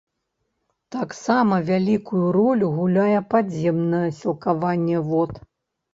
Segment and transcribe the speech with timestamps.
[0.95, 5.31] Таксама вялікую ролю гуляе падземнае сілкаванне вод.